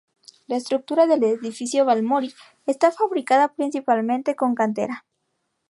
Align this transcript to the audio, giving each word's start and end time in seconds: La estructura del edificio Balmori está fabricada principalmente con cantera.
La 0.47 0.55
estructura 0.55 1.05
del 1.05 1.23
edificio 1.23 1.85
Balmori 1.85 2.33
está 2.65 2.91
fabricada 2.91 3.53
principalmente 3.53 4.35
con 4.35 4.55
cantera. 4.55 5.05